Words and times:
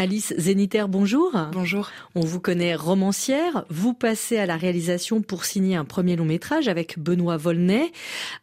Alice 0.00 0.32
Zéniter, 0.38 0.86
bonjour. 0.88 1.30
Bonjour. 1.52 1.90
On 2.14 2.22
vous 2.22 2.40
connaît 2.40 2.74
romancière. 2.74 3.66
Vous 3.68 3.92
passez 3.92 4.38
à 4.38 4.46
la 4.46 4.56
réalisation 4.56 5.20
pour 5.20 5.44
signer 5.44 5.76
un 5.76 5.84
premier 5.84 6.16
long 6.16 6.24
métrage 6.24 6.68
avec 6.68 6.98
Benoît 6.98 7.36
Volnay. 7.36 7.92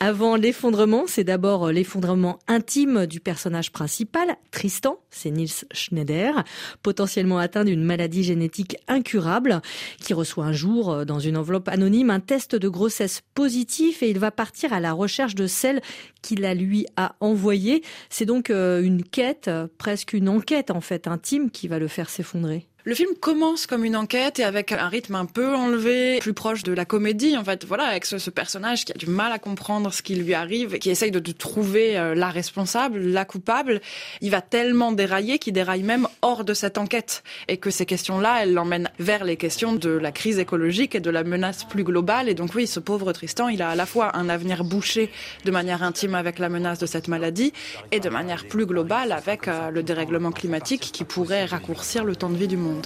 Avant 0.00 0.36
l'effondrement, 0.36 1.04
c'est 1.08 1.24
d'abord 1.24 1.72
l'effondrement 1.72 2.38
intime 2.46 3.06
du 3.06 3.18
personnage 3.18 3.72
principal, 3.72 4.36
Tristan, 4.52 5.00
c'est 5.10 5.32
Niels 5.32 5.66
Schneider, 5.72 6.44
potentiellement 6.84 7.38
atteint 7.38 7.64
d'une 7.64 7.82
maladie 7.82 8.22
génétique 8.22 8.76
incurable, 8.86 9.60
qui 10.00 10.14
reçoit 10.14 10.44
un 10.44 10.52
jour, 10.52 11.04
dans 11.04 11.18
une 11.18 11.36
enveloppe 11.36 11.66
anonyme, 11.66 12.10
un 12.10 12.20
test 12.20 12.54
de 12.54 12.68
grossesse 12.68 13.22
positif 13.34 14.04
et 14.04 14.10
il 14.10 14.20
va 14.20 14.30
partir 14.30 14.72
à 14.72 14.78
la 14.78 14.92
recherche 14.92 15.34
de 15.34 15.48
celle 15.48 15.80
qui 16.22 16.36
la 16.36 16.54
lui 16.54 16.86
a 16.96 17.16
envoyée. 17.18 17.82
C'est 18.08 18.24
donc 18.24 18.50
euh, 18.50 18.80
une 18.80 19.02
quête, 19.02 19.50
presque 19.78 20.12
une 20.12 20.28
enquête 20.28 20.70
en 20.70 20.80
fait 20.80 21.08
intime 21.08 21.50
qui 21.50 21.66
va 21.66 21.80
le 21.80 21.88
faire 21.88 22.08
s'effondrer. 22.08 22.68
Le 22.88 22.94
film 22.94 23.10
commence 23.20 23.66
comme 23.66 23.84
une 23.84 23.96
enquête 23.96 24.38
et 24.38 24.44
avec 24.44 24.72
un 24.72 24.88
rythme 24.88 25.14
un 25.14 25.26
peu 25.26 25.54
enlevé, 25.54 26.20
plus 26.20 26.32
proche 26.32 26.62
de 26.62 26.72
la 26.72 26.86
comédie 26.86 27.36
en 27.36 27.44
fait. 27.44 27.66
Voilà, 27.66 27.84
avec 27.84 28.06
ce, 28.06 28.30
personnage 28.30 28.86
qui 28.86 28.92
a 28.92 28.94
du 28.94 29.04
mal 29.04 29.30
à 29.30 29.38
comprendre 29.38 29.92
ce 29.92 30.00
qui 30.00 30.14
lui 30.14 30.32
arrive, 30.32 30.74
et 30.74 30.78
qui 30.78 30.88
essaye 30.88 31.10
de, 31.10 31.20
trouver 31.32 31.98
euh, 31.98 32.14
la 32.14 32.30
responsable, 32.30 32.98
la 33.00 33.26
coupable. 33.26 33.82
Il 34.22 34.30
va 34.30 34.40
tellement 34.40 34.90
dérailler 34.90 35.38
qu'il 35.38 35.52
déraille 35.52 35.82
même 35.82 36.08
hors 36.22 36.44
de 36.44 36.54
cette 36.54 36.78
enquête 36.78 37.22
et 37.46 37.58
que 37.58 37.68
ces 37.68 37.84
questions-là, 37.84 38.38
elles 38.42 38.54
l'emmènent 38.54 38.88
vers 38.98 39.22
les 39.22 39.36
questions 39.36 39.74
de 39.74 39.90
la 39.90 40.10
crise 40.10 40.38
écologique 40.38 40.94
et 40.94 41.00
de 41.00 41.10
la 41.10 41.24
menace 41.24 41.64
plus 41.64 41.84
globale. 41.84 42.30
Et 42.30 42.34
donc 42.34 42.54
oui, 42.54 42.66
ce 42.66 42.80
pauvre 42.80 43.12
Tristan, 43.12 43.48
il 43.48 43.60
a 43.60 43.68
à 43.68 43.74
la 43.74 43.84
fois 43.84 44.16
un 44.16 44.30
avenir 44.30 44.64
bouché 44.64 45.10
de 45.44 45.50
manière 45.50 45.82
intime 45.82 46.14
avec 46.14 46.38
la 46.38 46.48
menace 46.48 46.78
de 46.78 46.86
cette 46.86 47.08
maladie 47.08 47.52
et 47.92 48.00
de 48.00 48.08
manière 48.08 48.48
plus 48.48 48.64
globale 48.64 49.12
avec 49.12 49.46
euh, 49.46 49.68
le 49.68 49.82
dérèglement 49.82 50.32
climatique 50.32 50.88
qui 50.90 51.04
pourrait 51.04 51.44
raccourcir 51.44 52.04
le 52.04 52.16
temps 52.16 52.30
de 52.30 52.38
vie 52.38 52.48
du 52.48 52.56
monde. 52.56 52.77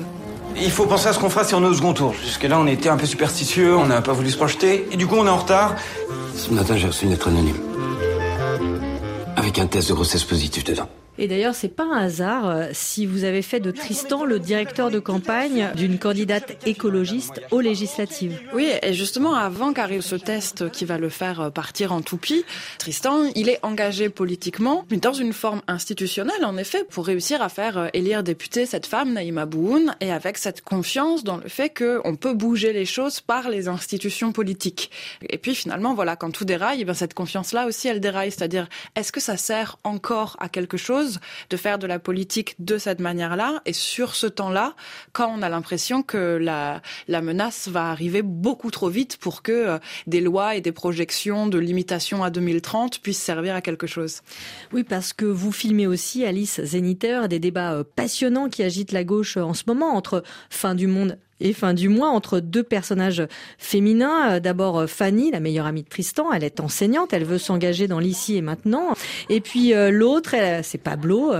Il 0.56 0.70
faut 0.70 0.86
penser 0.86 1.08
à 1.08 1.12
ce 1.12 1.18
qu'on 1.18 1.30
fera 1.30 1.44
si 1.44 1.54
on 1.54 1.62
est 1.62 1.66
au 1.66 1.74
second 1.74 1.92
tour. 1.92 2.14
Jusque-là, 2.22 2.58
on 2.58 2.66
était 2.66 2.88
un 2.88 2.96
peu 2.96 3.06
superstitieux, 3.06 3.76
on 3.76 3.86
n'a 3.86 4.02
pas 4.02 4.12
voulu 4.12 4.30
se 4.30 4.36
projeter, 4.36 4.86
et 4.90 4.96
du 4.96 5.06
coup, 5.06 5.16
on 5.16 5.26
est 5.26 5.30
en 5.30 5.38
retard. 5.38 5.74
Ce 6.36 6.50
matin, 6.50 6.76
j'ai 6.76 6.86
reçu 6.86 7.04
une 7.04 7.12
lettre 7.12 7.28
anonyme. 7.28 7.56
Avec 9.36 9.58
un 9.58 9.66
test 9.66 9.88
de 9.88 9.94
grossesse 9.94 10.24
positif 10.24 10.64
dedans. 10.64 10.88
Et 11.18 11.28
d'ailleurs, 11.28 11.54
c'est 11.54 11.68
pas 11.68 11.84
un 11.84 12.04
hasard 12.04 12.48
euh, 12.48 12.68
si 12.72 13.04
vous 13.04 13.24
avez 13.24 13.42
fait 13.42 13.60
de 13.60 13.70
Tristan 13.70 14.24
le 14.24 14.38
directeur 14.38 14.90
de 14.90 14.98
campagne 14.98 15.68
d'une 15.76 15.98
candidate 15.98 16.66
écologiste 16.66 17.42
aux 17.50 17.60
législatives. 17.60 18.40
Oui, 18.54 18.70
et 18.82 18.94
justement, 18.94 19.34
avant 19.34 19.74
qu'arrive 19.74 20.00
ce 20.00 20.16
test 20.16 20.70
qui 20.70 20.86
va 20.86 20.96
le 20.96 21.10
faire 21.10 21.40
euh, 21.40 21.50
partir 21.50 21.92
en 21.92 22.00
toupie, 22.00 22.44
Tristan, 22.78 23.24
il 23.34 23.50
est 23.50 23.58
engagé 23.62 24.08
politiquement, 24.08 24.86
mais 24.90 24.96
dans 24.96 25.12
une 25.12 25.34
forme 25.34 25.60
institutionnelle, 25.68 26.44
en 26.44 26.56
effet, 26.56 26.84
pour 26.88 27.06
réussir 27.06 27.42
à 27.42 27.50
faire 27.50 27.76
euh, 27.76 27.88
élire 27.92 28.22
député 28.22 28.64
cette 28.64 28.86
femme, 28.86 29.12
Naïma 29.12 29.44
Boun, 29.44 29.94
et 30.00 30.10
avec 30.10 30.38
cette 30.38 30.62
confiance 30.62 31.24
dans 31.24 31.36
le 31.36 31.48
fait 31.48 31.68
qu'on 31.76 32.16
peut 32.16 32.34
bouger 32.34 32.72
les 32.72 32.86
choses 32.86 33.20
par 33.20 33.50
les 33.50 33.68
institutions 33.68 34.32
politiques. 34.32 34.90
Et 35.28 35.36
puis 35.36 35.54
finalement, 35.54 35.92
voilà, 35.92 36.16
quand 36.16 36.30
tout 36.30 36.46
déraille, 36.46 36.78
eh 36.80 36.84
ben, 36.86 36.94
cette 36.94 37.12
confiance-là 37.12 37.66
aussi, 37.66 37.88
elle 37.88 38.00
déraille. 38.00 38.30
C'est-à-dire, 38.30 38.66
est-ce 38.96 39.12
que 39.12 39.20
ça 39.20 39.36
sert 39.36 39.78
encore 39.84 40.36
à 40.40 40.48
quelque 40.48 40.78
chose 40.78 41.01
de 41.50 41.56
faire 41.56 41.78
de 41.78 41.86
la 41.86 41.98
politique 41.98 42.54
de 42.58 42.78
cette 42.78 43.00
manière-là 43.00 43.62
et 43.66 43.72
sur 43.72 44.14
ce 44.14 44.26
temps-là, 44.26 44.74
quand 45.12 45.32
on 45.34 45.42
a 45.42 45.48
l'impression 45.48 46.02
que 46.02 46.38
la, 46.40 46.80
menace 47.22 47.68
va 47.68 47.90
arriver 47.90 48.22
beaucoup 48.22 48.70
trop 48.70 48.88
vite 48.88 49.16
pour 49.16 49.42
que 49.42 49.52
euh, 49.52 49.78
des 50.06 50.20
lois 50.20 50.56
et 50.56 50.60
des 50.60 50.72
projections 50.72 51.46
de 51.46 51.58
limitation 51.58 52.24
à 52.24 52.30
2030 52.30 53.00
puissent 53.00 53.22
servir 53.22 53.54
à 53.54 53.60
quelque 53.60 53.86
chose. 53.86 54.22
Oui, 54.72 54.82
parce 54.82 55.12
que 55.12 55.24
vous 55.24 55.52
filmez 55.52 55.86
aussi, 55.86 56.24
Alice 56.24 56.60
Zéniter, 56.62 57.28
des 57.28 57.38
débats 57.38 57.74
euh, 57.74 57.84
passionnants 57.84 58.48
qui 58.48 58.62
agitent 58.62 58.92
la 58.92 59.04
gauche 59.04 59.36
euh, 59.36 59.42
en 59.42 59.54
ce 59.54 59.64
moment 59.66 59.94
entre 59.94 60.22
fin 60.50 60.74
du 60.74 60.86
monde 60.86 61.18
et 61.42 61.52
fin 61.52 61.74
du 61.74 61.88
mois 61.88 62.08
entre 62.08 62.40
deux 62.40 62.62
personnages 62.62 63.22
féminins. 63.58 64.32
Euh, 64.32 64.40
d'abord 64.40 64.80
euh, 64.80 64.86
Fanny, 64.86 65.30
la 65.30 65.40
meilleure 65.40 65.66
amie 65.66 65.82
de 65.82 65.88
Tristan, 65.88 66.32
elle 66.32 66.44
est 66.44 66.60
enseignante, 66.60 67.12
elle 67.12 67.24
veut 67.24 67.38
s'engager 67.38 67.88
dans 67.88 67.98
l'ici 67.98 68.36
et 68.36 68.42
maintenant. 68.42 68.94
Et 69.28 69.40
puis 69.40 69.74
euh, 69.74 69.90
l'autre, 69.90 70.34
c'est 70.62 70.78
Pablo, 70.78 71.32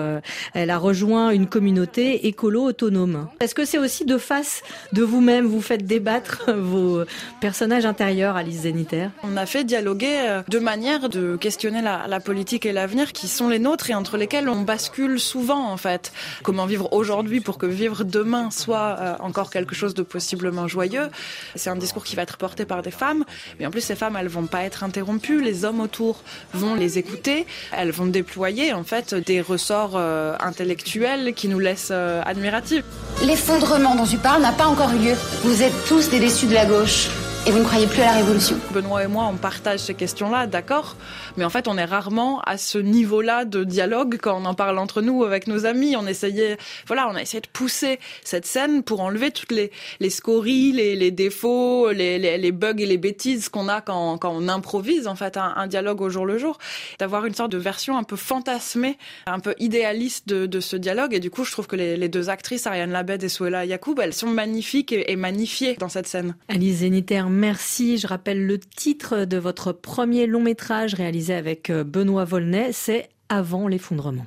elle 0.55 0.71
a 0.71 0.79
rejoint 0.79 1.31
une 1.31 1.47
communauté 1.47 2.27
écolo 2.27 2.65
autonome. 2.65 3.29
Est-ce 3.41 3.55
que 3.55 3.65
c'est 3.65 3.79
aussi 3.79 4.05
de 4.05 4.19
face 4.19 4.63
de 4.93 5.03
vous-même, 5.03 5.47
vous 5.47 5.63
faites 5.63 5.87
débattre 5.87 6.51
vos 6.57 7.03
personnages 7.41 7.87
intérieurs, 7.87 8.37
Alice 8.37 8.63
Zéniter 8.63 9.09
On 9.23 9.37
a 9.37 9.47
fait 9.47 9.65
dialoguer 9.65 10.41
deux 10.49 10.61
manières 10.61 11.09
de 11.09 11.37
questionner 11.37 11.83
la 11.83 12.21
politique 12.21 12.67
et 12.67 12.73
l'avenir 12.73 13.13
qui 13.13 13.29
sont 13.29 13.49
les 13.49 13.59
nôtres 13.59 13.91
et 13.91 13.95
entre 13.95 14.17
lesquelles 14.17 14.49
on 14.49 14.63
bascule 14.63 15.21
souvent 15.21 15.71
en 15.71 15.77
fait. 15.77 16.13
Comment 16.43 16.67
vivre 16.67 16.93
aujourd'hui 16.93 17.41
pour 17.41 17.59
que 17.59 17.67
vivre 17.67 18.05
demain 18.05 18.51
soit 18.51 19.17
encore 19.21 19.51
quelque 19.51 19.75
chose 19.75 19.92
de 19.95 20.03
possiblement 20.03 20.69
joyeux. 20.69 21.09
C'est 21.55 21.71
un 21.71 21.77
discours 21.77 22.05
qui 22.05 22.17
va 22.17 22.23
être 22.23 22.37
porté 22.37 22.65
par 22.65 22.83
des 22.83 22.91
femmes, 22.91 23.25
mais 23.59 23.67
en 23.67 23.71
plus 23.71 23.81
ces 23.81 23.97
femmes, 23.97 24.17
elles 24.19 24.29
vont 24.29 24.47
pas 24.47 24.65
être 24.65 24.85
interrompues. 24.85 25.41
Les 25.41 25.65
hommes 25.65 25.81
autour 25.81 26.23
vont 26.55 26.75
les 26.75 26.99
écouter. 26.99 27.47
Elles 27.73 27.91
vont 27.91 28.07
déployer 28.07 28.73
en 28.73 28.85
fait 28.85 29.15
des 29.15 29.41
ressorts 29.41 29.95
euh, 29.97 30.35
intellectuels 30.41 31.35
qui 31.35 31.49
nous 31.49 31.59
laissent 31.59 31.89
euh, 31.91 32.23
admiratifs. 32.25 32.85
L'effondrement 33.25 33.95
dont 33.95 34.07
tu 34.07 34.19
parles 34.19 34.43
n'a 34.43 34.53
pas 34.53 34.67
encore 34.67 34.91
eu 34.93 34.99
lieu. 34.99 35.15
Vous 35.43 35.63
êtes 35.63 35.85
tous 35.87 36.11
des 36.11 36.21
déçus 36.21 36.47
de 36.47 36.55
la 36.55 36.67
gauche. 36.67 37.09
Et 37.45 37.51
vous 37.51 37.59
ne 37.59 37.65
croyez 37.65 37.89
plus 37.89 38.03
à 38.03 38.05
la 38.05 38.13
révolution 38.13 38.57
Benoît 38.73 39.03
et 39.03 39.09
moi, 39.09 39.29
on 39.29 39.37
partage 39.37 39.81
ces 39.81 39.95
questions-là, 39.95 40.47
d'accord. 40.47 40.97
Mais 41.37 41.45
en 41.45 41.51
fait, 41.51 41.67
on 41.67 41.77
est 41.77 41.85
rarement 41.85 42.41
à 42.43 42.57
ce 42.57 42.79
niveau-là 42.79 43.45
de 43.45 43.65
dialogue 43.65 44.17
quand 44.23 44.41
on 44.41 44.45
en 44.45 44.55
parle 44.55 44.79
entre 44.79 45.03
nous 45.03 45.25
avec 45.25 45.49
nos 45.49 45.67
amis. 45.67 45.97
On 45.97 46.07
essayait, 46.07 46.57
voilà, 46.87 47.09
on 47.11 47.17
a 47.17 47.21
essayé 47.21 47.41
de 47.41 47.49
pousser 47.49 47.99
cette 48.23 48.47
scène 48.47 48.85
pour 48.85 49.01
enlever 49.01 49.33
toutes 49.33 49.51
les, 49.51 49.73
les 49.99 50.09
scories, 50.11 50.71
les, 50.71 50.95
les 50.95 51.11
défauts, 51.11 51.91
les, 51.91 52.17
les, 52.21 52.39
les, 52.39 52.53
bugs 52.53 52.79
et 52.79 52.87
les 52.87 52.97
bêtises 52.97 53.49
qu'on 53.49 53.69
a 53.69 53.81
quand, 53.81 54.19
quand 54.19 54.33
on 54.33 54.47
improvise, 54.47 55.09
en 55.09 55.17
fait, 55.17 55.37
un, 55.37 55.53
un 55.57 55.67
dialogue 55.67 56.01
au 56.01 56.11
jour 56.11 56.25
le 56.25 56.39
jour. 56.39 56.59
D'avoir 57.01 57.27
une 57.27 57.35
sorte 57.35 57.51
de 57.51 57.59
version 57.59 57.99
un 57.99 58.05
peu 58.05 58.15
fantasmée, 58.17 58.99
un 59.27 59.41
peu 59.41 59.57
idéaliste 59.59 60.29
de, 60.29 60.47
de 60.47 60.61
ce 60.61 60.77
dialogue. 60.77 61.13
Et 61.13 61.21
du 61.21 61.31
coup, 61.31 61.43
je 61.43 61.51
trouve 61.51 61.67
que 61.67 61.75
les, 61.75 61.97
les 61.97 62.09
deux 62.09 62.31
actrices, 62.31 62.69
Ariane 62.69 62.93
Labed 62.93 63.21
et 63.25 63.29
Souela 63.29 63.65
Yacoub, 63.65 63.99
elles 64.01 64.15
sont 64.15 64.29
magnifiques 64.29 64.93
et, 64.93 65.11
et 65.11 65.17
magnifiées 65.17 65.75
dans 65.75 65.89
cette 65.89 66.07
scène. 66.07 66.37
Alice 66.47 66.77
Zéniter, 66.77 67.32
merci. 67.33 67.99
Je 67.99 68.07
rappelle 68.07 68.47
le 68.47 68.59
titre 68.59 69.25
de 69.25 69.37
votre 69.37 69.73
premier 69.73 70.27
long 70.27 70.43
métrage 70.43 70.95
réalisé 70.95 71.35
avec 71.35 71.71
euh, 71.71 71.85
Benoît 71.85 72.25
Volnay, 72.25 72.73
c'est 72.73 73.09
Avant 73.29 73.67
l'effondrement. 73.67 74.27